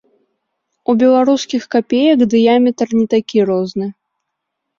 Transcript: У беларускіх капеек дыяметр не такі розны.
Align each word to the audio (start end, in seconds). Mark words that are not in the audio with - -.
У 0.93 0.95
беларускіх 1.03 1.67
капеек 1.75 2.25
дыяметр 2.33 2.87
не 3.01 3.05
такі 3.13 3.39
розны. 3.53 3.87